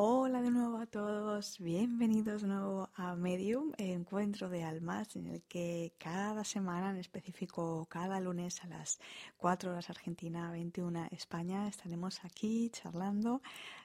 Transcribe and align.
Hola 0.00 0.42
de 0.42 0.52
nuevo 0.52 0.78
a 0.78 0.86
todos, 0.86 1.58
bienvenidos 1.58 2.42
de 2.42 2.46
nuevo 2.46 2.88
a 2.94 3.16
Medium, 3.16 3.72
encuentro 3.78 4.48
de 4.48 4.62
almas 4.62 5.16
en 5.16 5.26
el 5.26 5.42
que 5.42 5.92
cada 5.98 6.44
semana, 6.44 6.90
en 6.90 6.98
específico 6.98 7.84
cada 7.90 8.20
lunes 8.20 8.62
a 8.62 8.68
las 8.68 9.00
4 9.38 9.72
horas 9.72 9.90
Argentina, 9.90 10.52
21 10.52 11.08
España, 11.10 11.66
estaremos 11.66 12.24
aquí 12.24 12.70
charlando, 12.70 13.42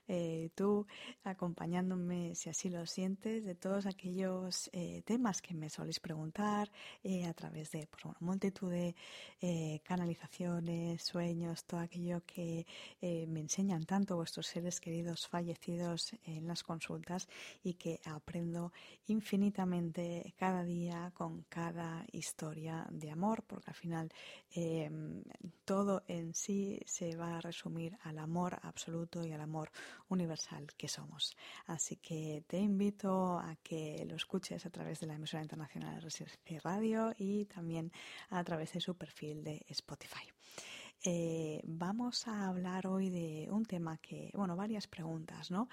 eh, 0.07 0.49
tú 0.53 0.85
acompañándome 1.23 2.35
si 2.35 2.49
así 2.49 2.69
lo 2.69 2.85
sientes, 2.85 3.45
de 3.45 3.55
todos 3.55 3.85
aquellos 3.85 4.69
eh, 4.73 5.01
temas 5.05 5.41
que 5.41 5.53
me 5.53 5.69
soléis 5.69 5.99
preguntar 5.99 6.69
eh, 7.03 7.25
a 7.25 7.33
través 7.33 7.71
de 7.71 7.87
pues, 7.87 8.03
una 8.05 8.17
multitud 8.19 8.71
de 8.71 8.95
canalizaciones, 9.83 11.03
sueños, 11.03 11.65
todo 11.65 11.81
aquello 11.81 12.21
que 12.25 12.65
me 13.01 13.41
enseñan 13.41 13.85
tanto 13.85 14.15
vuestros 14.15 14.47
seres 14.47 14.79
queridos 14.79 15.27
fallecidos 15.27 16.13
en 16.23 16.47
las 16.47 16.63
consultas 16.63 17.27
y 17.61 17.73
que 17.73 17.99
aprendo 18.05 18.71
infinitamente 19.07 20.33
cada 20.37 20.63
día 20.63 21.11
con 21.13 21.43
cada 21.49 22.05
historia 22.13 22.87
de 22.89 23.11
amor, 23.11 23.43
porque 23.45 23.69
al 23.69 23.75
final 23.75 24.09
todo 25.65 26.03
en 26.07 26.33
sí 26.33 26.79
se 26.85 27.17
va 27.17 27.37
a 27.37 27.41
resumir 27.41 27.97
al 28.03 28.19
amor 28.19 28.57
absoluto 28.61 29.25
y 29.25 29.33
al 29.33 29.41
amor 29.41 29.71
universal 30.09 30.67
que 30.77 30.87
somos. 30.87 31.35
Así 31.65 31.97
que 31.97 32.43
te 32.47 32.57
invito 32.57 33.37
a 33.39 33.55
que 33.63 34.05
lo 34.07 34.15
escuches 34.15 34.65
a 34.65 34.69
través 34.69 34.99
de 34.99 35.07
la 35.07 35.15
emisora 35.15 35.43
internacional 35.43 36.01
RSC 36.01 36.59
Radio 36.63 37.13
y 37.17 37.45
también 37.45 37.91
a 38.29 38.43
través 38.43 38.73
de 38.73 38.81
su 38.81 38.95
perfil 38.95 39.43
de 39.43 39.65
Spotify. 39.69 40.27
Eh, 41.05 41.59
vamos 41.65 42.29
a 42.29 42.47
hablar 42.47 42.87
hoy 42.87 43.09
de 43.09 43.49
un 43.51 43.65
tema 43.65 43.97
que, 43.97 44.31
bueno, 44.33 44.55
varias 44.55 44.87
preguntas, 44.87 45.51
¿no? 45.51 45.67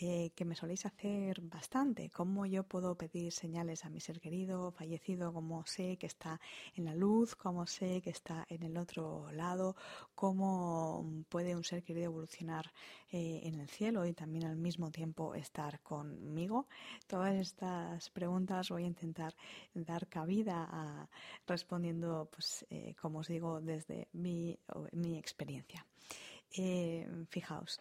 Eh, 0.00 0.30
que 0.36 0.44
me 0.44 0.54
soléis 0.54 0.86
hacer 0.86 1.40
bastante. 1.40 2.08
¿Cómo 2.10 2.46
yo 2.46 2.62
puedo 2.62 2.94
pedir 2.96 3.32
señales 3.32 3.84
a 3.84 3.90
mi 3.90 4.00
ser 4.00 4.20
querido, 4.20 4.70
fallecido? 4.70 5.32
¿Cómo 5.32 5.66
sé 5.66 5.96
que 5.98 6.06
está 6.06 6.40
en 6.76 6.84
la 6.84 6.94
luz? 6.94 7.34
¿Cómo 7.34 7.66
sé 7.66 8.00
que 8.00 8.10
está 8.10 8.46
en 8.48 8.62
el 8.62 8.76
otro 8.76 9.32
lado? 9.32 9.74
¿Cómo 10.14 11.24
puede 11.28 11.56
un 11.56 11.64
ser 11.64 11.82
querido 11.82 12.06
evolucionar 12.06 12.72
eh, 13.10 13.40
en 13.42 13.58
el 13.58 13.68
cielo 13.68 14.06
y 14.06 14.12
también 14.12 14.44
al 14.44 14.56
mismo 14.56 14.92
tiempo 14.92 15.34
estar 15.34 15.80
conmigo? 15.80 16.68
Todas 17.08 17.34
estas 17.34 18.10
preguntas 18.10 18.68
voy 18.68 18.84
a 18.84 18.86
intentar 18.86 19.34
dar 19.74 20.06
cabida 20.06 20.68
a 20.70 21.08
respondiendo, 21.44 22.28
pues, 22.30 22.64
como 23.00 23.18
os 23.20 23.26
digo, 23.28 23.60
desde 23.60 24.08
mi 24.12 24.56
mi 24.92 25.18
experiencia. 25.18 25.84
Eh, 26.56 27.06
fijaos, 27.28 27.80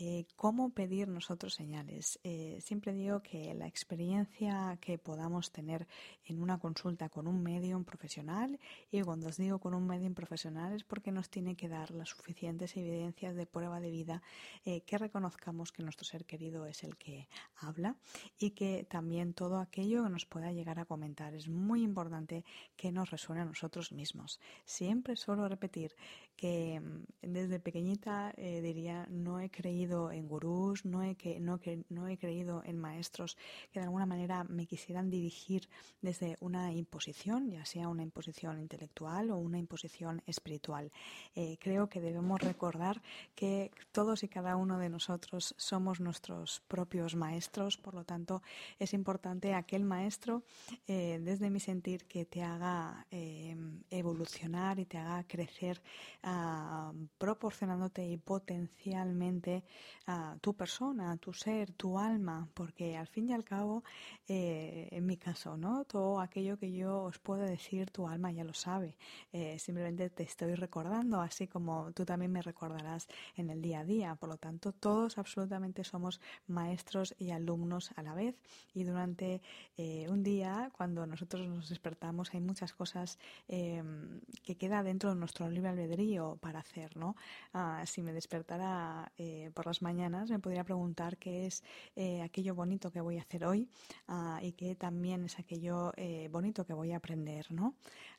eh, 0.00 0.24
¿Cómo 0.36 0.70
pedir 0.70 1.06
nosotros 1.06 1.52
señales? 1.52 2.18
Eh, 2.24 2.58
siempre 2.62 2.94
digo 2.94 3.20
que 3.20 3.52
la 3.52 3.66
experiencia 3.66 4.78
que 4.80 4.96
podamos 4.96 5.52
tener 5.52 5.86
en 6.24 6.40
una 6.40 6.58
consulta 6.58 7.10
con 7.10 7.26
un 7.26 7.42
medium 7.42 7.84
profesional, 7.84 8.58
y 8.90 9.02
cuando 9.02 9.28
os 9.28 9.36
digo 9.36 9.58
con 9.58 9.74
un 9.74 9.86
medium 9.86 10.14
profesional 10.14 10.72
es 10.72 10.82
porque 10.82 11.12
nos 11.12 11.28
tiene 11.28 11.56
que 11.56 11.68
dar 11.68 11.90
las 11.90 12.08
suficientes 12.08 12.74
evidencias 12.76 13.36
de 13.36 13.44
prueba 13.44 13.80
de 13.80 13.90
vida 13.90 14.22
eh, 14.64 14.80
que 14.80 14.96
reconozcamos 14.96 15.72
que 15.72 15.82
nuestro 15.82 16.06
ser 16.06 16.24
querido 16.24 16.64
es 16.64 16.84
el 16.84 16.96
que 16.96 17.28
habla 17.56 17.96
y 18.38 18.52
que 18.52 18.86
también 18.88 19.34
todo 19.34 19.58
aquello 19.58 20.04
que 20.04 20.10
nos 20.10 20.24
pueda 20.24 20.52
llegar 20.52 20.78
a 20.78 20.86
comentar 20.86 21.34
es 21.34 21.48
muy 21.48 21.82
importante 21.82 22.46
que 22.76 22.92
nos 22.92 23.10
resuene 23.10 23.42
a 23.42 23.44
nosotros 23.46 23.92
mismos. 23.92 24.40
Siempre 24.64 25.16
suelo 25.16 25.46
repetir 25.48 25.94
que 26.34 26.80
mm, 26.80 27.04
desde 27.20 27.60
pequeñita 27.60 28.32
diría 28.38 29.06
no 29.10 29.38
he 29.38 29.50
creído 29.50 29.81
en 29.82 30.28
gurús, 30.28 30.84
no 30.84 31.02
he, 31.02 31.16
que, 31.16 31.40
no, 31.40 31.58
que, 31.58 31.84
no 31.88 32.08
he 32.08 32.16
creído 32.16 32.62
en 32.64 32.78
maestros 32.78 33.36
que 33.72 33.80
de 33.80 33.86
alguna 33.86 34.06
manera 34.06 34.44
me 34.44 34.66
quisieran 34.66 35.10
dirigir 35.10 35.68
desde 36.00 36.36
una 36.40 36.72
imposición, 36.72 37.50
ya 37.50 37.64
sea 37.64 37.88
una 37.88 38.02
imposición 38.02 38.60
intelectual 38.60 39.30
o 39.30 39.36
una 39.36 39.58
imposición 39.58 40.22
espiritual. 40.26 40.92
Eh, 41.34 41.56
creo 41.60 41.88
que 41.88 42.00
debemos 42.00 42.40
recordar 42.40 43.02
que 43.34 43.70
todos 43.92 44.22
y 44.22 44.28
cada 44.28 44.56
uno 44.56 44.78
de 44.78 44.88
nosotros 44.88 45.54
somos 45.58 46.00
nuestros 46.00 46.62
propios 46.68 47.14
maestros, 47.16 47.76
por 47.76 47.94
lo 47.94 48.04
tanto 48.04 48.42
es 48.78 48.94
importante 48.94 49.54
aquel 49.54 49.84
maestro, 49.84 50.42
eh, 50.86 51.20
desde 51.22 51.50
mi 51.50 51.60
sentir, 51.60 52.04
que 52.04 52.24
te 52.24 52.42
haga 52.42 53.06
eh, 53.10 53.56
evolucionar 53.90 54.78
y 54.78 54.86
te 54.86 54.98
haga 54.98 55.24
crecer 55.24 55.82
ah, 56.22 56.92
proporcionándote 57.18 58.06
y 58.06 58.16
potencialmente 58.16 59.64
a 60.06 60.36
tu 60.40 60.54
persona, 60.54 61.16
tu 61.16 61.32
ser, 61.32 61.72
tu 61.72 61.98
alma, 61.98 62.48
porque 62.54 62.96
al 62.96 63.06
fin 63.06 63.28
y 63.28 63.32
al 63.32 63.44
cabo, 63.44 63.84
eh, 64.26 64.88
en 64.90 65.06
mi 65.06 65.16
caso, 65.16 65.56
¿no? 65.56 65.84
Todo 65.84 66.20
aquello 66.20 66.58
que 66.58 66.72
yo 66.72 67.02
os 67.02 67.18
puedo 67.18 67.42
decir, 67.42 67.90
tu 67.90 68.08
alma 68.08 68.32
ya 68.32 68.44
lo 68.44 68.54
sabe. 68.54 68.96
Eh, 69.32 69.58
simplemente 69.58 70.10
te 70.10 70.24
estoy 70.24 70.54
recordando, 70.54 71.20
así 71.20 71.46
como 71.46 71.92
tú 71.92 72.04
también 72.04 72.32
me 72.32 72.42
recordarás 72.42 73.06
en 73.36 73.50
el 73.50 73.62
día 73.62 73.80
a 73.80 73.84
día. 73.84 74.14
Por 74.16 74.28
lo 74.28 74.36
tanto, 74.36 74.72
todos 74.72 75.18
absolutamente 75.18 75.84
somos 75.84 76.20
maestros 76.46 77.14
y 77.18 77.30
alumnos 77.30 77.90
a 77.96 78.02
la 78.02 78.14
vez. 78.14 78.36
Y 78.74 78.84
durante 78.84 79.40
eh, 79.76 80.06
un 80.08 80.22
día, 80.22 80.70
cuando 80.76 81.06
nosotros 81.06 81.46
nos 81.48 81.68
despertamos, 81.68 82.34
hay 82.34 82.40
muchas 82.40 82.72
cosas 82.72 83.18
em, 83.48 84.20
que 84.42 84.56
queda 84.56 84.82
dentro 84.82 85.10
de 85.10 85.16
nuestro 85.16 85.48
libre 85.48 85.70
albedrío 85.70 86.38
para 86.40 86.60
hacer, 86.60 86.96
¿no? 86.96 87.16
Ah, 87.52 87.84
si 87.86 88.02
me 88.02 88.12
despertara 88.12 89.12
por 89.54 89.61
las 89.66 89.82
mañanas 89.82 90.30
me 90.30 90.38
podría 90.38 90.64
preguntar 90.64 91.16
qué 91.18 91.46
es 91.46 91.62
eh, 91.96 92.22
aquello 92.22 92.54
bonito 92.54 92.90
que 92.90 93.00
voy 93.00 93.18
a 93.18 93.22
hacer 93.22 93.44
hoy 93.44 93.68
ah, 94.08 94.40
y 94.42 94.52
qué 94.52 94.74
también 94.74 95.24
es 95.24 95.38
aquello 95.38 95.92
eh, 95.96 96.28
bonito 96.30 96.64
que 96.64 96.74
voy 96.74 96.92
a 96.92 96.96
aprender, 96.96 97.50
¿no? 97.50 97.74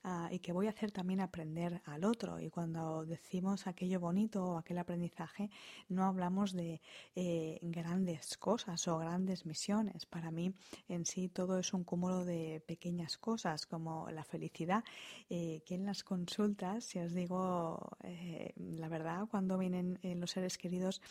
Ah, 0.05 0.27
y 0.29 0.39
que 0.39 0.51
voy 0.51 0.67
a 0.67 0.71
hacer 0.71 0.91
también 0.91 1.21
aprender 1.21 1.81
al 1.85 2.03
otro. 2.03 2.39
Y 2.39 2.49
cuando 2.49 3.05
decimos 3.05 3.67
aquello 3.67 4.01
bonito 4.01 4.43
o 4.43 4.57
aquel 4.57 4.77
aprendizaje, 4.77 5.49
no 5.87 6.03
hablamos 6.03 6.51
de 6.51 6.81
eh, 7.15 7.59
grandes 7.61 8.37
cosas 8.37 8.85
o 8.89 8.97
grandes 8.97 9.45
misiones. 9.45 10.05
Para 10.05 10.29
mí, 10.29 10.53
en 10.89 11.05
sí, 11.05 11.29
todo 11.29 11.57
es 11.57 11.73
un 11.73 11.85
cúmulo 11.85 12.25
de 12.25 12.61
pequeñas 12.67 13.17
cosas, 13.17 13.65
como 13.65 14.09
la 14.11 14.25
felicidad, 14.25 14.83
que 15.29 15.63
en 15.69 15.85
las 15.85 16.03
consultas, 16.03 16.83
si 16.83 16.99
os 16.99 17.13
digo 17.13 17.97
la 18.55 18.89
verdad, 18.89 19.25
cuando 19.29 19.57
vienen 19.57 19.99
los 20.03 20.31
seres 20.31 20.57
queridos, 20.57 21.01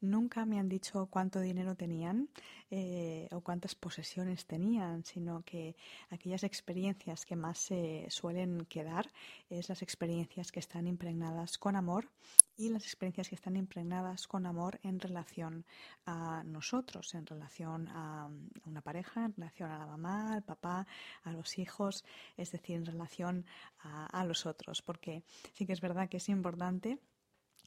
nunca 0.00 0.44
me 0.46 0.58
han 0.58 0.68
dicho 0.68 1.06
cuánto 1.06 1.40
dinero 1.40 1.74
tenían 1.74 2.28
eh, 2.70 3.28
o 3.32 3.40
cuántas 3.40 3.74
posesiones 3.74 4.46
tenían, 4.46 5.04
sino 5.04 5.42
que 5.42 5.76
aquellas 6.10 6.44
experiencias 6.44 7.26
que 7.26 7.36
más 7.36 7.58
se 7.58 8.06
suelen 8.10 8.39
quedar 8.68 9.10
es 9.48 9.68
las 9.68 9.82
experiencias 9.82 10.52
que 10.52 10.60
están 10.60 10.86
impregnadas 10.86 11.58
con 11.58 11.76
amor 11.76 12.08
y 12.56 12.68
las 12.68 12.84
experiencias 12.84 13.28
que 13.28 13.34
están 13.34 13.56
impregnadas 13.56 14.26
con 14.26 14.46
amor 14.46 14.78
en 14.82 15.00
relación 15.00 15.64
a 16.04 16.42
nosotros, 16.44 17.14
en 17.14 17.26
relación 17.26 17.88
a 17.88 18.28
una 18.66 18.82
pareja, 18.82 19.24
en 19.24 19.34
relación 19.34 19.70
a 19.70 19.78
la 19.78 19.86
mamá, 19.86 20.34
al 20.34 20.42
papá, 20.42 20.86
a 21.22 21.32
los 21.32 21.58
hijos, 21.58 22.04
es 22.36 22.52
decir, 22.52 22.76
en 22.76 22.86
relación 22.86 23.46
a, 23.78 24.24
los 24.24 24.44
otros, 24.44 24.82
porque 24.82 25.22
sí 25.54 25.66
que 25.66 25.72
es 25.72 25.80
verdad 25.80 26.08
que 26.08 26.18
es 26.18 26.28
importante 26.28 26.98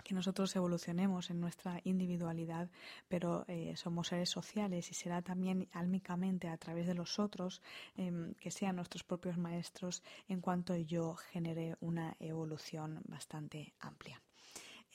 que 0.04 0.14
nosotros 0.14 0.56
evolucionemos 0.56 1.30
en 1.30 1.40
nuestra 1.40 1.80
individualidad, 1.84 2.70
pero 3.08 3.46
eh, 3.48 3.76
somos 3.76 4.08
seres 4.08 4.30
sociales 4.30 4.90
y 4.92 4.94
será 4.94 5.22
también 5.22 5.68
álmicamente 5.72 6.48
a 6.48 6.58
través 6.58 6.88
de 6.88 6.96
los 6.96 7.20
otros 7.20 7.62
em, 7.96 8.34
que 8.36 8.52
sean 8.52 8.76
nuestros 8.76 9.04
propios 9.04 9.38
maestros 9.38 10.04
en 10.28 10.42
cuanto 10.42 10.76
yo 10.76 11.16
genere 11.16 11.76
una 11.80 12.16
evolución 12.20 13.02
bastante 13.08 13.74
amplia. 13.80 14.22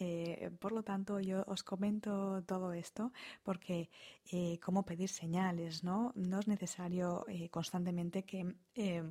Eh, 0.00 0.50
por 0.60 0.72
lo 0.72 0.82
tanto, 0.84 1.18
yo 1.18 1.42
os 1.46 1.62
comento 1.64 2.42
todo 2.44 2.72
esto 2.72 3.12
porque 3.42 3.90
eh, 4.30 4.58
cómo 4.60 4.84
pedir 4.84 5.08
señales, 5.08 5.82
¿no? 5.82 6.12
No 6.14 6.38
es 6.38 6.46
necesario 6.46 7.24
eh, 7.28 7.48
constantemente 7.50 8.24
que 8.24 8.54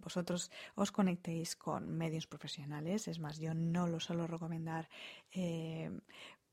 vosotros 0.01 0.49
os 0.75 0.91
conectéis 0.91 1.55
con 1.57 1.89
medios 1.89 2.25
profesionales. 2.25 3.07
Es 3.07 3.19
más, 3.19 3.37
yo 3.37 3.53
no 3.53 3.87
lo 3.87 3.99
suelo 3.99 4.27
recomendar 4.27 4.87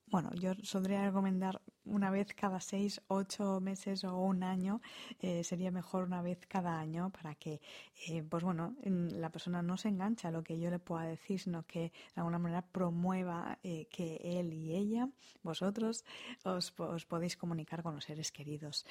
bueno, 0.07 0.31
yo 0.35 0.53
podría 0.73 1.05
recomendar 1.07 1.61
una 1.85 2.11
vez 2.11 2.33
cada 2.35 2.61
seis, 2.61 3.01
ocho 3.09 3.61
meses 3.61 4.05
o 4.05 4.17
un 4.17 4.43
año. 4.43 4.81
Eh, 5.21 5.45
sería 5.45 5.71
mejor 5.71 6.05
una 6.05 6.23
vez 6.23 6.47
cada 6.47 6.79
año 6.79 7.11
para 7.11 7.35
que, 7.35 7.61
eh, 8.09 8.23
pues 8.23 8.43
bueno, 8.43 8.75
la 8.85 9.31
persona 9.31 9.63
no 9.63 9.77
se 9.77 9.89
enganche 9.89 10.29
a 10.29 10.31
lo 10.31 10.43
que 10.43 10.59
yo 10.59 10.71
le 10.71 10.79
pueda 10.79 11.05
decir, 11.05 11.41
sino 11.41 11.67
que 11.67 11.93
de 12.15 12.17
alguna 12.17 12.39
manera 12.39 12.63
promueva 12.63 13.59
eh, 13.63 13.87
que 13.91 14.17
él 14.23 14.53
y 14.53 14.75
ella, 14.75 15.09
vosotros, 15.43 16.05
os, 16.45 16.73
os 16.79 17.07
podéis 17.07 17.37
comunicar 17.37 17.83
con 17.83 17.95
los 17.95 18.05
seres 18.05 18.33
queridos. 18.33 18.87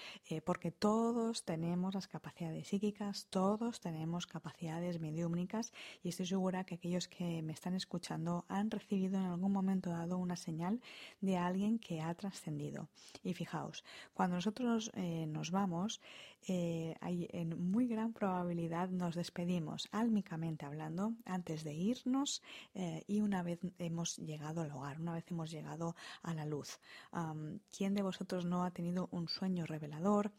porque 0.45 0.71
todos 0.71 1.45
tenemos 1.45 1.95
las 1.95 2.07
capacidades 2.07 2.67
psíquicas, 2.67 3.27
todos 3.29 3.79
tenemos 3.79 4.27
capacidades 4.27 4.99
mediúmnicas 4.99 5.73
y 6.03 6.09
estoy 6.09 6.25
segura 6.25 6.63
que 6.63 6.75
aquellos 6.75 7.07
que 7.07 7.41
me 7.41 7.53
están 7.53 7.73
escuchando 7.75 8.45
han 8.47 8.71
recibido 8.71 9.17
en 9.17 9.25
algún 9.25 9.51
momento 9.51 9.89
dado 9.89 10.17
una 10.17 10.35
señal 10.35 10.81
de 11.21 11.37
alguien 11.37 11.79
que 11.79 12.01
ha 12.01 12.13
trascendido. 12.13 12.89
Y 13.23 13.33
fijaos, 13.33 13.83
cuando 14.13 14.35
nosotros 14.35 14.91
eh, 14.95 15.25
nos 15.27 15.51
vamos, 15.51 16.01
eh, 16.47 16.95
hay 16.99 17.27
en 17.31 17.71
muy 17.71 17.87
gran 17.87 18.11
probabilidad 18.11 18.89
nos 18.89 19.15
despedimos 19.15 19.87
álmicamente 19.91 20.65
hablando 20.65 21.13
antes 21.25 21.63
de 21.63 21.73
irnos 21.73 22.41
eh, 22.73 23.03
y 23.07 23.21
una 23.21 23.43
vez 23.43 23.59
hemos 23.77 24.17
llegado 24.17 24.61
al 24.61 24.71
hogar, 24.71 24.99
una 24.99 25.13
vez 25.13 25.25
hemos 25.29 25.51
llegado 25.51 25.95
a 26.21 26.33
la 26.33 26.45
luz. 26.45 26.79
¿Quién 27.75 27.93
de 27.93 28.01
vosotros 28.01 28.45
no 28.45 28.63
ha 28.63 28.71
tenido 28.71 29.07
un 29.11 29.27
sueño 29.27 29.65
revelador? 29.65 30.31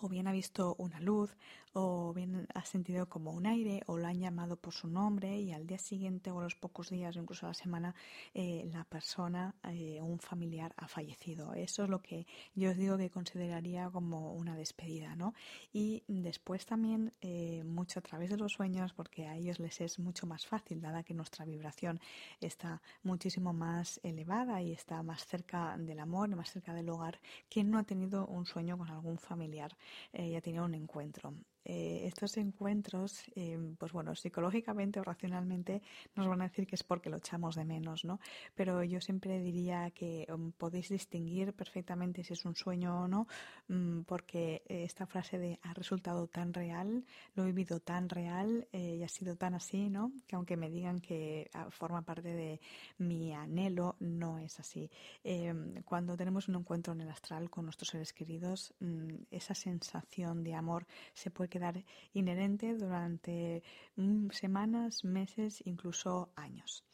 O 0.00 0.08
bien 0.08 0.26
ha 0.26 0.32
visto 0.32 0.74
una 0.78 1.00
luz, 1.00 1.36
o 1.72 2.12
bien 2.12 2.48
ha 2.54 2.64
sentido 2.64 3.08
como 3.08 3.30
un 3.32 3.46
aire, 3.46 3.82
o 3.86 3.96
lo 3.96 4.06
han 4.06 4.18
llamado 4.18 4.56
por 4.56 4.74
su 4.74 4.88
nombre 4.88 5.38
y 5.38 5.52
al 5.52 5.66
día 5.66 5.78
siguiente 5.78 6.30
o 6.30 6.40
a 6.40 6.42
los 6.42 6.56
pocos 6.56 6.90
días 6.90 7.16
o 7.16 7.20
incluso 7.20 7.46
a 7.46 7.50
la 7.50 7.54
semana 7.54 7.94
eh, 8.34 8.68
la 8.72 8.84
persona 8.84 9.54
eh, 9.64 10.00
un 10.02 10.18
familiar 10.18 10.72
ha 10.76 10.88
fallecido. 10.88 11.54
Eso 11.54 11.84
es 11.84 11.90
lo 11.90 12.02
que 12.02 12.26
yo 12.54 12.70
os 12.70 12.76
digo 12.76 12.98
que 12.98 13.10
consideraría 13.10 13.88
como 13.90 14.32
una 14.34 14.56
despedida, 14.56 15.14
¿no? 15.14 15.34
Y 15.72 16.02
después 16.08 16.66
también 16.66 17.12
eh, 17.20 17.62
mucho 17.64 18.00
a 18.00 18.02
través 18.02 18.30
de 18.30 18.36
los 18.36 18.52
sueños, 18.52 18.92
porque 18.92 19.26
a 19.26 19.36
ellos 19.36 19.60
les 19.60 19.80
es 19.80 19.98
mucho 19.98 20.26
más 20.26 20.46
fácil, 20.46 20.80
dada 20.80 21.02
que 21.02 21.14
nuestra 21.14 21.44
vibración 21.44 22.00
está 22.40 22.82
muchísimo 23.02 23.52
más 23.52 24.00
elevada 24.02 24.60
y 24.62 24.72
está 24.72 25.02
más 25.02 25.24
cerca 25.24 25.76
del 25.78 26.00
amor, 26.00 26.28
más 26.34 26.50
cerca 26.50 26.74
del 26.74 26.88
hogar. 26.88 27.20
¿Quién 27.48 27.70
no 27.70 27.78
ha 27.78 27.84
tenido 27.84 28.26
un 28.26 28.46
sueño 28.46 28.76
con 28.76 28.88
algún 28.90 29.18
familiar? 29.18 29.76
Eh, 30.12 30.30
ya 30.30 30.40
tenía 30.40 30.62
un 30.62 30.74
encuentro. 30.74 31.32
Eh, 31.64 32.02
estos 32.06 32.36
encuentros, 32.36 33.22
eh, 33.34 33.58
pues 33.78 33.92
bueno, 33.92 34.14
psicológicamente 34.14 35.00
o 35.00 35.04
racionalmente 35.04 35.82
nos 36.14 36.26
van 36.26 36.40
a 36.40 36.48
decir 36.48 36.66
que 36.66 36.74
es 36.74 36.82
porque 36.82 37.10
lo 37.10 37.18
echamos 37.18 37.54
de 37.54 37.64
menos, 37.64 38.04
¿no? 38.04 38.18
Pero 38.54 38.82
yo 38.82 39.00
siempre 39.00 39.40
diría 39.40 39.90
que 39.90 40.26
um, 40.32 40.52
podéis 40.52 40.88
distinguir 40.88 41.52
perfectamente 41.52 42.24
si 42.24 42.32
es 42.32 42.44
un 42.44 42.54
sueño 42.54 43.02
o 43.02 43.08
no, 43.08 43.26
um, 43.68 44.04
porque 44.04 44.62
esta 44.68 45.06
frase 45.06 45.38
de 45.38 45.58
ha 45.62 45.74
resultado 45.74 46.26
tan 46.26 46.54
real, 46.54 47.04
lo 47.34 47.42
he 47.42 47.46
vivido 47.46 47.80
tan 47.80 48.08
real 48.08 48.66
eh, 48.72 48.96
y 48.96 49.02
ha 49.02 49.08
sido 49.08 49.36
tan 49.36 49.54
así, 49.54 49.90
¿no? 49.90 50.12
Que 50.26 50.36
aunque 50.36 50.56
me 50.56 50.70
digan 50.70 51.00
que 51.00 51.50
ah, 51.52 51.70
forma 51.70 52.02
parte 52.02 52.34
de 52.34 52.60
mi 52.98 53.32
anhelo, 53.34 53.96
no 54.00 54.38
es 54.38 54.58
así. 54.60 54.90
Em, 55.24 55.82
cuando 55.82 56.16
tenemos 56.16 56.48
un 56.48 56.56
encuentro 56.56 56.92
en 56.92 57.02
el 57.02 57.10
astral 57.10 57.50
con 57.50 57.64
nuestros 57.64 57.90
seres 57.90 58.12
queridos, 58.12 58.72
um, 58.80 59.08
esa 59.30 59.54
sensación 59.54 60.42
de 60.42 60.54
amor 60.54 60.86
se 61.12 61.30
puede 61.30 61.49
quedar 61.50 61.84
inherente 62.14 62.74
durante 62.74 63.62
mm, 63.96 64.30
semanas, 64.30 65.04
meses, 65.04 65.62
incluso 65.66 66.30
años. 66.36 66.84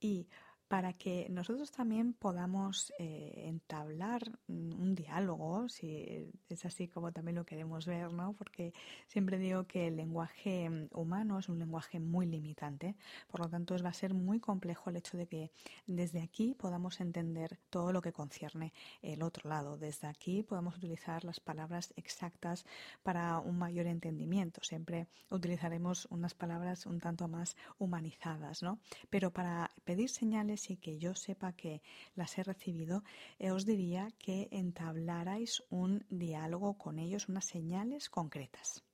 Y 0.00 0.28
para 0.68 0.92
que 0.94 1.28
nosotros 1.30 1.70
también 1.70 2.12
podamos 2.12 2.92
eh, 2.98 3.44
entablar 3.46 4.22
un 4.48 4.94
diálogo, 4.94 5.68
si 5.68 6.28
es 6.48 6.64
así 6.64 6.88
como 6.88 7.12
también 7.12 7.36
lo 7.36 7.44
queremos 7.44 7.86
ver, 7.86 8.12
¿no? 8.12 8.32
Porque 8.32 8.72
siempre 9.06 9.38
digo 9.38 9.64
que 9.64 9.88
el 9.88 9.96
lenguaje 9.96 10.88
humano 10.92 11.38
es 11.38 11.48
un 11.48 11.58
lenguaje 11.58 12.00
muy 12.00 12.26
limitante, 12.26 12.96
por 13.28 13.40
lo 13.40 13.48
tanto 13.48 13.76
va 13.84 13.90
a 13.90 13.94
ser 13.94 14.14
muy 14.14 14.40
complejo 14.40 14.90
el 14.90 14.96
hecho 14.96 15.16
de 15.16 15.26
que 15.26 15.50
desde 15.86 16.20
aquí 16.20 16.54
podamos 16.54 17.00
entender 17.00 17.58
todo 17.70 17.92
lo 17.92 18.02
que 18.02 18.12
concierne 18.12 18.72
el 19.02 19.22
otro 19.22 19.48
lado. 19.48 19.76
Desde 19.76 20.08
aquí 20.08 20.42
podemos 20.42 20.76
utilizar 20.76 21.24
las 21.24 21.40
palabras 21.40 21.92
exactas 21.96 22.64
para 23.02 23.38
un 23.38 23.58
mayor 23.58 23.86
entendimiento. 23.86 24.62
Siempre 24.62 25.06
utilizaremos 25.30 26.06
unas 26.10 26.34
palabras 26.34 26.86
un 26.86 27.00
tanto 27.00 27.28
más 27.28 27.56
humanizadas, 27.78 28.62
¿no? 28.62 28.78
Pero 29.10 29.32
para 29.32 29.70
pedir 29.84 30.08
señales 30.08 30.55
y 30.70 30.76
que 30.76 30.98
yo 30.98 31.14
sepa 31.14 31.52
que 31.52 31.82
las 32.14 32.38
he 32.38 32.42
recibido, 32.42 33.02
eh, 33.38 33.50
os 33.50 33.66
diría 33.66 34.08
que 34.18 34.48
entablarais 34.50 35.62
un 35.68 36.04
diálogo 36.08 36.78
con 36.78 36.98
ellos, 36.98 37.28
unas 37.28 37.44
señales 37.44 38.08
concretas. 38.08 38.85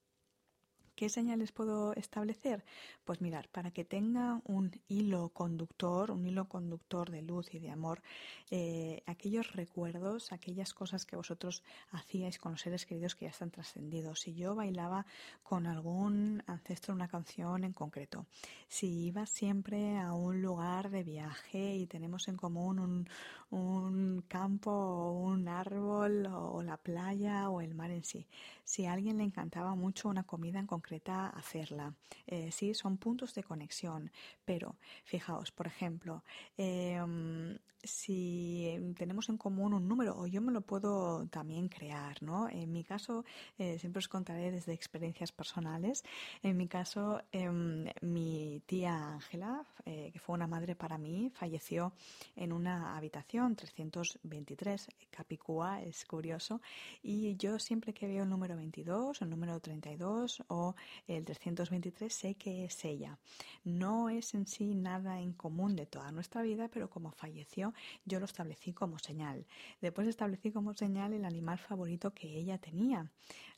¿Qué 0.95 1.09
señales 1.09 1.53
puedo 1.53 1.95
establecer? 1.95 2.65
Pues 3.05 3.23
mirar, 3.23 3.49
para 3.49 3.71
que 3.71 3.85
tenga 3.85 4.41
un 4.45 4.71
hilo 4.89 5.31
conductor, 5.31 6.11
un 6.11 6.27
hilo 6.27 6.49
conductor 6.49 7.11
de 7.11 7.23
luz 7.23 7.55
y 7.55 7.59
de 7.59 7.71
amor, 7.71 8.03
eh, 8.51 9.03
aquellos 9.07 9.53
recuerdos, 9.53 10.33
aquellas 10.33 10.75
cosas 10.75 11.07
que 11.07 11.17
vosotros 11.17 11.63
hacíais 11.91 12.39
con 12.39 12.53
los 12.53 12.61
seres 12.61 12.85
queridos 12.85 13.15
que 13.15 13.25
ya 13.25 13.31
están 13.31 13.51
trascendidos. 13.51 14.21
Si 14.21 14.35
yo 14.35 14.55
bailaba 14.55 15.07
con 15.43 15.67
algún 15.67 16.43
ancestro 16.47 16.95
una 16.95 17.09
canción 17.09 17.65
en 17.65 17.73
concreto, 17.73 18.27
si 18.69 19.07
iba 19.07 19.25
siempre 19.27 19.99
a 19.99 20.13
un 20.13 20.43
lugar 20.43 20.91
de 20.91 21.05
viaje 21.05 21.75
y 21.77 21.87
tenemos 21.87 22.29
en 22.29 22.37
común 22.37 23.09
un, 23.51 24.25
campo 24.29 24.71
o 24.71 25.13
un 25.13 25.49
árbol 25.49 26.27
o 26.27 26.63
la 26.63 26.77
playa 26.77 27.51
o 27.51 27.61
el 27.61 27.75
mar 27.75 27.91
en 27.91 28.05
sí, 28.05 28.27
si 28.65 28.87
a 28.87 28.93
alguien 28.93 29.19
le 29.19 29.25
encantaba 29.25 29.75
mucho 29.75 30.09
una 30.09 30.25
comida 30.25 30.59
en 30.59 30.67
concreto, 30.67 30.92
hacerla. 31.01 31.95
Eh, 32.27 32.51
sí, 32.51 32.75
son 32.75 32.97
puntos 32.97 33.35
de 33.35 33.45
conexión, 33.45 34.11
pero 34.45 34.77
fijaos, 35.05 35.51
por 35.51 35.67
ejemplo, 35.67 36.23
em, 36.57 37.59
si 37.85 38.95
tenemos 38.97 39.29
en 39.29 39.37
común 39.37 39.75
un 39.75 39.89
número, 39.89 40.17
o 40.17 40.27
yo 40.27 40.41
me 40.41 40.53
lo 40.53 40.61
puedo 40.61 41.27
también 41.27 41.69
crear, 41.69 42.23
¿no? 42.23 42.49
En 42.49 42.73
mi 42.73 42.85
caso, 42.85 43.25
eh, 43.59 43.79
siempre 43.79 43.99
os 43.99 44.09
contaré 44.09 44.51
desde 44.53 44.73
experiencias 44.73 45.33
personales. 45.33 46.05
En 46.43 46.57
mi 46.57 46.69
caso, 46.69 47.21
em, 47.33 47.87
mi 48.01 48.63
tía 48.67 49.15
Ángela, 49.15 49.65
eh, 49.85 50.11
que 50.13 50.19
fue 50.21 50.35
una 50.35 50.47
madre 50.47 50.77
para 50.77 50.97
mí, 50.99 51.31
falleció 51.35 51.93
en 52.37 52.53
una 52.53 52.97
habitación 52.97 53.57
323, 53.57 54.89
Capicúa, 55.11 55.83
es 55.83 56.05
curioso, 56.05 56.61
y 57.03 57.37
yo 57.37 57.59
siempre 57.59 57.93
que 57.93 58.07
veo 58.07 58.23
el 58.23 58.31
número 58.31 58.57
22, 58.57 59.23
el 59.23 59.31
número 59.31 59.59
32 59.61 60.45
o 60.49 60.72
el 61.07 61.25
323, 61.25 62.13
sé 62.13 62.35
que 62.35 62.65
es 62.65 62.85
ella. 62.85 63.19
No 63.65 64.09
es 64.09 64.35
en 64.35 64.47
sí 64.47 64.75
nada 64.75 65.21
en 65.21 65.33
común 65.33 65.77
de 65.77 65.87
toda 65.87 66.13
nuestra 66.13 66.43
vida, 66.43 66.69
pero 66.69 66.91
como 66.91 67.11
falleció, 67.13 67.75
yo 68.05 68.19
lo 68.19 68.27
establecí 68.27 68.73
como 68.73 68.99
señal. 68.99 69.47
Después 69.81 70.09
establecí 70.09 70.51
como 70.51 70.75
señal 70.75 71.13
el 71.13 71.25
animal 71.25 71.59
favorito 71.59 72.13
que 72.13 72.29
ella 72.37 72.59
tenía. 72.59 73.11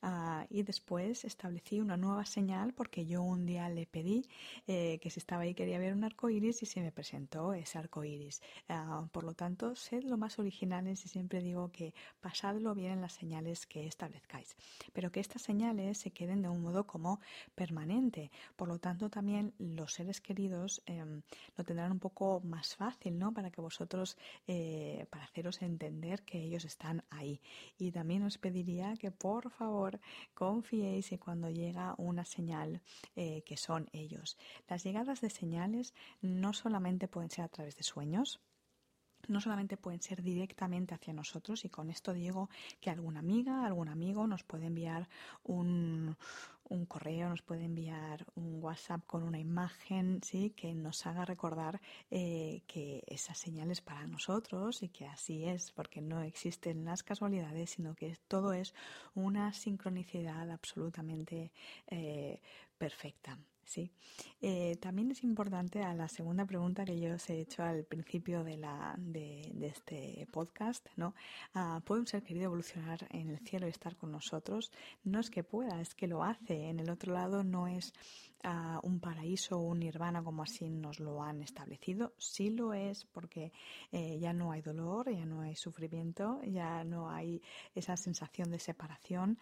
Ah, 0.03 0.47
y 0.51 0.63
después 0.63 1.25
establecí 1.25 1.81
una 1.81 1.97
nueva 1.97 2.27
señal 2.27 2.75
porque 2.75 3.07
yo 3.07 3.23
un 3.23 3.47
día 3.47 3.71
le 3.71 3.87
pedí 3.87 4.29
eh, 4.67 4.99
que 5.01 5.09
si 5.09 5.19
estaba 5.19 5.45
ahí 5.45 5.55
quería 5.55 5.79
ver 5.79 5.95
un 5.95 6.05
arco 6.05 6.29
iris 6.29 6.63
y 6.63 6.67
se 6.67 6.83
me 6.83 6.93
presentó 6.93 7.55
ese 7.55 7.79
arco 7.79 8.05
iris. 8.05 8.43
Ah, 8.69 9.09
por 9.13 9.25
lo 9.25 9.33
tanto, 9.33 9.75
sed 9.75 10.05
lo 10.05 10.19
más 10.19 10.39
originales 10.39 11.05
y 11.07 11.09
siempre 11.09 11.41
digo 11.41 11.73
que 11.73 11.95
pasadlo 12.21 12.75
bien 12.75 12.93
en 12.93 13.01
las 13.01 13.15
señales 13.15 13.67
que 13.67 13.87
establezcáis. 13.87 14.57
Pero 14.93 15.11
que 15.11 15.21
estas 15.21 15.43
señales 15.43 15.99
se 15.99 16.11
queden 16.11 16.43
de 16.43 16.49
un 16.51 16.61
modo 16.61 16.87
permanente. 17.55 18.31
Por 18.57 18.69
lo 18.69 18.79
tanto, 18.79 19.11
también 19.11 19.55
los 19.59 19.93
seres 19.93 20.21
queridos 20.21 20.83
em, 20.87 21.23
lo 21.57 21.65
tendrán 21.65 21.93
un 21.93 22.01
poco 22.01 22.41
más 22.45 22.77
fácil, 22.77 23.19
¿no? 23.19 23.33
Para 23.33 23.51
que 23.51 23.61
vosotros 23.61 24.17
eh, 24.47 25.07
para 25.11 25.25
haceros 25.25 25.63
entender 25.63 26.23
que 26.25 26.39
ellos 26.39 26.65
están 26.65 27.05
ahí. 27.11 27.41
Y 27.79 27.93
también 27.93 28.23
os 28.23 28.39
pediría 28.39 28.95
que 28.97 29.11
por 29.11 29.51
favor 29.51 30.01
confiéis 30.35 31.13
en 31.13 31.19
cuando 31.19 31.51
llega 31.51 31.95
una 31.99 32.25
señal 32.25 32.81
eh, 33.17 33.43
que 33.47 33.57
son 33.57 33.89
ellos. 33.93 34.37
Las 34.69 34.85
llegadas 34.85 35.21
de 35.21 35.31
señales 35.31 35.95
no 36.21 36.53
solamente 36.53 37.09
pueden 37.09 37.31
ser 37.31 37.45
a 37.45 37.49
través 37.49 37.77
de 37.77 37.83
sueños, 37.83 38.41
no 39.29 39.41
solamente 39.41 39.77
pueden 39.77 40.03
ser 40.03 40.23
directamente 40.23 40.95
hacia 40.95 41.13
nosotros, 41.13 41.65
y 41.65 41.69
con 41.69 41.91
esto 41.91 42.13
digo 42.13 42.51
que 42.81 42.91
alguna 42.91 43.21
amiga, 43.21 43.65
algún 43.65 43.89
amigo 43.89 44.27
nos 44.27 44.45
puede 44.45 44.67
enviar 44.67 45.09
un, 45.43 46.17
un 46.69 46.87
correo, 46.87 47.29
nos 47.29 47.43
puede 47.43 47.65
enviar 47.65 48.27
un 48.35 48.63
WhatsApp 48.63 49.05
con 49.07 49.23
una 49.23 49.39
imagen, 49.39 50.21
sí, 50.23 50.51
que 50.51 50.75
nos 50.75 51.07
haga 51.07 51.25
recordar 51.25 51.81
eh, 52.11 52.63
que 52.67 53.03
esa 53.07 53.35
señal 53.35 53.71
es 53.71 53.81
para 53.81 54.07
nosotros 54.07 54.83
y 54.83 54.89
que 54.89 55.07
así 55.07 55.45
es, 55.45 55.73
porque 55.73 56.01
no 56.01 56.23
existen 56.23 56.85
las 56.85 57.03
casualidades, 57.03 57.71
sino 57.71 57.95
que 57.95 58.17
todo 58.29 58.53
es 58.53 58.75
una 59.15 59.53
sincronicidad 59.53 60.51
absolutamente 60.51 61.53
eh, 61.87 62.41
perfecta. 62.79 63.39
Sí. 63.65 63.91
Eh, 64.41 64.77
también 64.81 65.11
es 65.11 65.23
importante 65.25 65.83
a 65.83 65.95
la 65.95 66.09
segunda 66.09 66.45
pregunta 66.45 66.85
que 66.85 66.99
yo 67.01 67.15
os 67.15 67.31
he 67.31 67.41
hecho 67.41 67.63
al 67.63 67.85
principio 67.85 68.45
de, 68.45 68.57
la, 68.57 68.95
de, 68.99 69.53
este 69.63 70.27
podcast, 70.31 70.87
¿no? 70.97 71.15
Ah, 71.55 71.81
¿Puede 71.85 72.03
un 72.03 72.07
ser 72.07 72.23
querido 72.23 72.47
evolucionar 72.47 73.07
en 73.11 73.31
el 73.31 73.39
cielo 73.39 73.67
y 73.67 73.71
estar 73.71 73.97
con 73.97 74.13
nosotros? 74.13 74.71
No 75.03 75.19
es 75.19 75.31
que 75.31 75.43
pueda, 75.45 75.81
es 75.81 75.95
que 75.95 76.07
lo 76.07 76.23
hace. 76.23 76.69
En 76.69 76.79
el 76.79 76.91
otro 76.91 77.13
lado 77.13 77.43
no 77.43 77.67
es 77.67 77.93
un 78.83 79.01
paraíso 79.01 79.59
o 79.59 79.63
un 79.63 79.81
nirvana 79.81 80.23
como 80.23 80.43
así 80.43 80.69
nos 80.69 81.01
lo 81.01 81.23
han 81.23 81.43
establecido. 81.43 82.13
Sí 82.19 82.51
lo 82.51 82.75
es 82.75 83.05
porque 83.07 83.53
eh, 83.93 84.19
ya 84.19 84.33
no 84.33 84.53
hay 84.53 84.63
dolor, 84.63 85.11
ya 85.11 85.25
no 85.25 85.43
hay 85.43 85.57
sufrimiento, 85.57 86.41
ya 86.45 86.85
no 86.85 87.11
hay 87.11 87.41
esa 87.75 87.97
sensación 87.97 88.51
de 88.51 88.59
separación. 88.59 89.39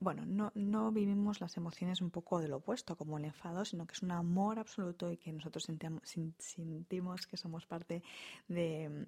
bueno, 0.00 0.24
no, 0.26 0.52
no 0.54 0.92
vivimos 0.92 1.40
las 1.40 1.56
emociones 1.56 2.00
un 2.00 2.10
poco 2.10 2.40
del 2.40 2.52
opuesto, 2.52 2.96
como 2.96 3.18
el 3.18 3.24
enfado, 3.24 3.64
sino 3.64 3.86
que 3.86 3.94
es 3.94 4.02
un 4.02 4.12
amor 4.12 4.58
absoluto 4.58 5.10
y 5.10 5.16
que 5.16 5.32
nosotros 5.32 5.64
sentimos 5.64 7.26
que 7.26 7.36
somos 7.36 7.66
parte 7.66 8.02
de, 8.48 9.06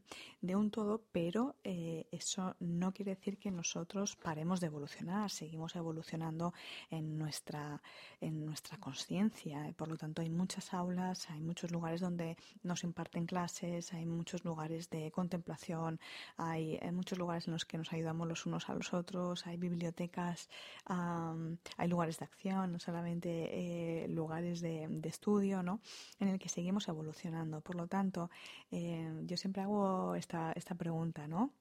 un 0.55 0.71
todo, 0.71 1.03
pero 1.13 1.57
eh, 1.63 2.07
eso 2.11 2.57
no 2.61 2.93
quiere 2.93 3.15
decir 3.15 3.39
que 3.39 3.51
nosotros 3.51 4.17
paremos 4.17 4.61
de 4.61 4.67
evolucionar, 4.67 5.31
seguimos 5.31 5.77
evolucionando 5.77 6.53
en 6.91 7.19
nuestra, 7.19 7.81
en 8.21 8.45
nuestra 8.45 8.78
conciencia. 8.79 9.73
Por 9.77 9.89
lo 9.89 9.97
tanto, 9.97 10.23
hay 10.23 10.31
muchas 10.31 10.73
aulas, 10.75 11.29
hay 11.31 11.41
muchos 11.41 11.71
lugares 11.71 12.01
donde 12.01 12.37
nos 12.63 12.85
imparten 12.85 13.27
clases, 13.27 13.93
hay 13.93 14.07
muchos 14.07 14.45
lugares 14.45 14.91
de 14.91 15.11
contemplación, 15.11 16.01
hay, 16.37 16.79
muchos 16.93 17.19
lugares 17.19 17.47
en 17.47 17.53
los 17.53 17.65
que 17.65 17.79
nos 17.79 17.93
ayudamos 17.93 18.29
los 18.29 18.47
unos 18.47 18.69
a 18.69 18.75
los 18.75 18.93
otros, 18.93 19.47
hay 19.47 19.57
bibliotecas, 19.57 20.49
hay 20.87 21.89
lugares 21.89 22.19
de 22.19 22.25
acción, 22.25 22.73
no 22.73 22.79
solamente 22.79 24.05
eh, 24.05 24.09
lugares 24.09 24.61
de, 24.61 24.89
estudio, 25.05 25.63
¿no? 25.63 25.81
En 26.21 26.29
el 26.29 26.39
que 26.39 26.49
seguimos 26.49 26.87
evolucionando. 26.89 27.61
Por 27.63 27.77
lo 27.77 27.87
tanto, 27.87 28.31
eh, 28.71 29.11
yo 29.25 29.37
siempre 29.37 29.63
hago 29.63 30.15
esta, 30.15 30.53
esta 30.53 30.75
pregunta, 30.75 31.27
¿no? 31.27 31.53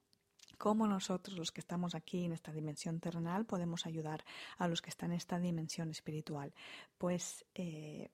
Cómo 0.58 0.88
nosotros 0.88 1.38
los 1.38 1.52
que 1.52 1.62
estamos 1.62 1.96
aquí 1.96 2.26
en 2.26 2.34
esta 2.34 2.52
dimensión 2.52 3.00
terrenal 3.00 3.46
podemos 3.46 3.86
ayudar 3.86 4.24
a 4.58 4.68
los 4.68 4.82
que 4.82 4.90
están 4.90 5.12
en 5.12 5.18
esta 5.18 5.40
dimensión 5.40 5.90
espiritual. 5.90 6.54
Pues 6.98 7.46
eh, 7.56 8.10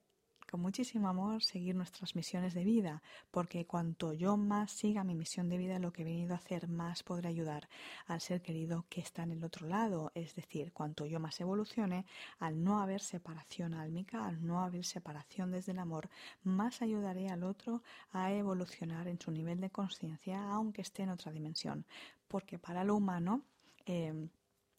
con 0.54 0.60
muchísimo 0.60 1.08
amor 1.08 1.42
seguir 1.42 1.74
nuestras 1.74 2.14
misiones 2.14 2.54
de 2.54 2.62
vida, 2.62 3.02
porque 3.32 3.66
cuanto 3.66 4.12
yo 4.12 4.36
más 4.36 4.70
siga 4.70 5.02
mi 5.02 5.16
misión 5.16 5.48
de 5.48 5.58
vida, 5.58 5.80
lo 5.80 5.92
que 5.92 6.02
he 6.02 6.04
venido 6.04 6.32
a 6.32 6.36
hacer, 6.36 6.68
más 6.68 7.02
podré 7.02 7.28
ayudar 7.28 7.68
al 8.06 8.20
ser 8.20 8.40
querido 8.40 8.86
que 8.88 9.00
está 9.00 9.24
en 9.24 9.32
el 9.32 9.42
otro 9.42 9.66
lado. 9.66 10.12
Es 10.14 10.36
decir, 10.36 10.72
cuanto 10.72 11.06
yo 11.06 11.18
más 11.18 11.40
evolucione, 11.40 12.06
al 12.38 12.62
no 12.62 12.78
haber 12.78 13.00
separación 13.00 13.74
álmica, 13.74 14.24
al 14.28 14.46
no 14.46 14.62
haber 14.62 14.84
separación 14.84 15.50
desde 15.50 15.72
el 15.72 15.80
amor, 15.80 16.08
más 16.44 16.82
ayudaré 16.82 17.30
al 17.30 17.42
otro 17.42 17.82
a 18.12 18.30
evolucionar 18.30 19.08
en 19.08 19.20
su 19.20 19.32
nivel 19.32 19.60
de 19.60 19.70
conciencia, 19.70 20.40
aunque 20.52 20.82
esté 20.82 21.02
en 21.02 21.10
otra 21.10 21.32
dimensión. 21.32 21.84
Porque 22.28 22.60
para 22.60 22.84
lo 22.84 22.94
humano, 22.94 23.42
eh, 23.86 24.28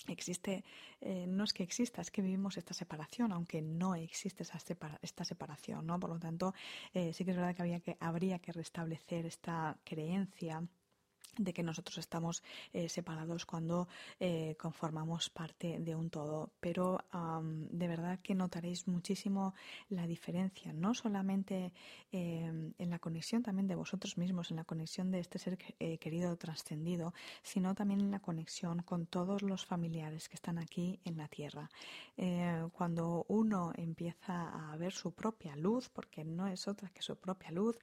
existe, 0.08 0.64
eh, 1.02 1.26
no 1.28 1.44
es 1.44 1.54
que 1.54 1.64
exista, 1.64 2.02
es 2.02 2.12
que 2.12 2.22
vivimos 2.22 2.58
esta 2.58 2.74
separación, 2.74 3.32
aunque 3.32 3.62
no 3.62 3.96
existe 3.96 4.44
esa 4.44 4.60
esta 5.02 5.26
separación, 5.26 5.86
¿no? 5.86 6.00
Por 6.00 6.10
lo 6.10 6.20
tanto, 6.20 6.54
eh, 6.94 7.14
sí 7.14 7.26
que 7.26 7.32
es 7.32 7.38
verdad 7.38 7.56
que, 7.56 7.62
había 7.62 7.80
que 7.80 7.98
habría 8.00 8.40
que 8.40 8.52
restablecer 8.52 9.26
esta 9.26 9.78
creencia 9.84 10.64
de 11.38 11.54
que 11.54 11.64
nosotros 11.64 11.98
estamos 11.98 12.44
eh, 12.74 12.90
separados 12.90 13.46
cuando 13.46 13.88
eh, 14.20 14.56
conformamos 14.60 15.30
parte 15.30 15.80
de 15.80 15.96
un 15.96 16.10
todo. 16.10 16.52
Pero 16.60 17.00
de 17.72 17.88
verdad 17.88 18.20
que 18.22 18.36
notaréis 18.36 18.88
muchísimo 18.88 19.54
la 19.90 20.08
diferencia, 20.08 20.74
no 20.74 20.94
solamente 20.94 21.74
em, 22.12 22.74
en 22.78 22.90
la 22.90 23.00
conexión 23.00 23.44
también 23.44 23.68
de 23.68 23.76
vosotros 23.76 24.18
mismos, 24.18 24.52
en 24.52 24.58
la 24.58 24.64
conexión 24.64 25.12
de 25.12 25.20
este 25.20 25.40
ser 25.40 25.58
eh, 25.80 25.98
querido 25.98 26.36
trascendido, 26.38 27.14
sino 27.42 27.76
también 27.76 28.02
en 28.02 28.12
la 28.12 28.20
conexión 28.20 28.82
con 28.82 29.06
todos 29.06 29.42
los 29.42 29.66
familiares 29.66 30.30
que 30.30 30.36
están 30.36 30.58
aquí 30.58 31.00
en 31.06 31.18
la 31.18 31.28
tierra. 31.28 31.70
cuando 32.74 33.26
uno 33.28 33.72
empieza 33.76 34.72
a 34.72 34.78
ver 34.78 34.94
su 34.94 35.12
propia 35.12 35.56
luz, 35.56 35.90
porque 35.90 36.24
no 36.24 36.48
es 36.48 36.68
otra 36.68 36.90
que 36.90 37.02
su 37.02 37.16
propia 37.18 37.52
luz, 37.52 37.78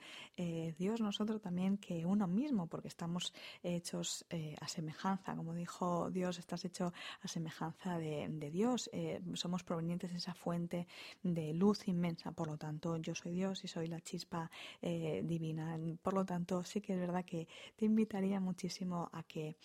Dios 0.78 1.00
nosotros 1.00 1.40
también 1.40 1.78
que 1.78 2.06
uno 2.06 2.26
mismo, 2.26 2.66
porque 2.66 2.88
estamos 2.88 3.32
hechos 3.62 4.24
eh, 4.30 4.56
a 4.60 4.68
semejanza. 4.68 5.34
Como 5.34 5.54
dijo 5.54 6.10
Dios, 6.10 6.38
estás 6.38 6.64
hecho 6.64 6.92
a 7.22 7.28
semejanza 7.28 7.98
de, 7.98 8.50
Dios. 8.52 8.90
Eh, 8.92 9.20
somos 9.34 9.62
provenientes 9.62 10.10
de 10.12 10.18
esa 10.18 10.34
fuente 10.34 10.86
de 11.22 11.52
luz 11.54 11.88
inmensa. 11.88 12.32
Por 12.32 12.48
lo 12.48 12.56
tanto, 12.56 12.96
yo 12.96 13.14
soy 13.14 13.32
Dios 13.32 13.64
y 13.64 13.68
soy 13.68 13.86
la 13.86 14.00
chispa 14.00 14.50
eh, 14.80 15.22
divina. 15.24 15.78
Por 16.02 16.14
lo 16.14 16.24
tanto, 16.24 16.64
sí 16.64 16.80
que 16.80 16.94
es 16.94 17.00
verdad 17.00 17.24
que 17.24 17.48
te 17.76 17.84
invitaría 17.84 18.40
muchísimo 18.40 19.10
a 19.12 19.22
que 19.22 19.56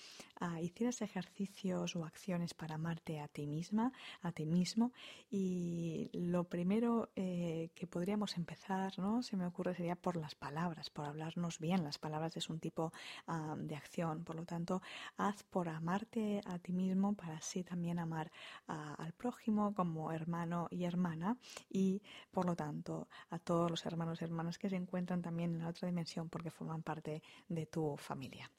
hicieras 0.61 1.01
ejercicios 1.01 1.95
o 1.95 2.05
acciones 2.05 2.53
para 2.53 2.75
amarte 2.75 3.19
a 3.19 3.27
ti 3.27 3.47
misma, 3.47 3.91
a 4.21 4.31
ti 4.31 4.45
mismo. 4.45 4.91
Y 5.31 6.09
lo 6.13 6.43
primero 6.43 7.09
que 7.15 7.87
podríamos 7.89 8.37
empezar, 8.37 8.97
¿no? 8.99 9.23
Se 9.23 9.35
me 9.35 9.45
ocurre 9.45 9.75
sería 9.75 9.95
por 9.95 10.15
las 10.15 10.35
palabras, 10.35 10.89
por 10.89 11.05
hablarnos 11.05 11.59
bien. 11.59 11.83
Las 11.83 11.97
palabras 11.97 12.37
es 12.37 12.49
un 12.49 12.59
tipo 12.59 12.91
ah, 13.27 13.55
de 13.67 13.75
acción. 13.75 14.23
Por 14.23 14.35
lo 14.35 14.45
tanto, 14.45 14.81
haz 15.17 15.43
por 15.43 15.69
amarte 15.69 16.41
a 16.45 16.59
ti 16.59 16.73
mismo 16.73 17.13
para 17.15 17.37
así 17.37 17.63
también 17.63 17.99
amar 17.99 18.31
al 18.67 19.13
prójimo 19.13 19.73
como 19.73 20.11
hermano 20.11 20.67
y 20.71 20.85
hermana 20.85 21.37
y, 21.69 22.01
por 22.31 22.45
lo 22.45 22.55
tanto, 22.55 23.07
a 23.29 23.39
todos 23.39 23.69
los 23.69 23.85
hermanos 23.85 24.21
y 24.21 24.25
hermanas 24.25 24.57
que 24.57 24.69
se 24.69 24.75
encuentran 24.75 25.21
también 25.21 25.55
en 25.55 25.61
la 25.61 25.69
otra 25.69 25.87
dimensión 25.87 26.29
porque 26.29 26.51
forman 26.51 26.83
parte 26.83 27.21
de 27.47 27.65
tu 27.65 27.95
familia. 27.97 28.49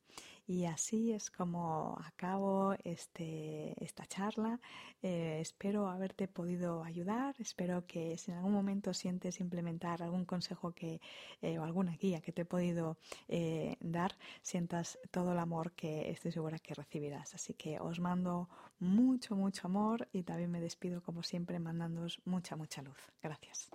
Y 0.48 0.64
así 0.64 1.12
es 1.12 1.30
como 1.30 2.00
acabo 2.06 2.74
este, 2.82 3.74
esta 3.84 4.06
charla. 4.06 4.58
Eh, 5.02 5.40
espero 5.42 5.90
haberte 5.90 6.26
podido 6.26 6.82
ayudar. 6.84 7.34
Espero 7.38 7.86
que 7.86 8.16
si 8.16 8.30
en 8.30 8.38
algún 8.38 8.54
momento 8.54 8.94
sientes 8.94 9.40
implementar 9.40 10.02
algún 10.02 10.24
consejo 10.24 10.72
que, 10.72 11.02
eh, 11.42 11.58
o 11.58 11.64
alguna 11.64 11.92
guía 11.98 12.22
que 12.22 12.32
te 12.32 12.42
he 12.42 12.44
podido 12.46 12.96
eh, 13.28 13.76
dar, 13.80 14.16
sientas 14.40 14.98
todo 15.10 15.32
el 15.32 15.38
amor 15.38 15.72
que 15.72 16.10
estoy 16.10 16.32
segura 16.32 16.58
que 16.58 16.72
recibirás. 16.72 17.34
Así 17.34 17.52
que 17.52 17.78
os 17.78 18.00
mando 18.00 18.48
mucho, 18.80 19.36
mucho 19.36 19.66
amor 19.66 20.08
y 20.14 20.22
también 20.22 20.50
me 20.50 20.62
despido 20.62 21.02
como 21.02 21.22
siempre 21.22 21.58
mandándoos 21.58 22.22
mucha, 22.24 22.56
mucha 22.56 22.80
luz. 22.80 22.96
Gracias. 23.22 23.68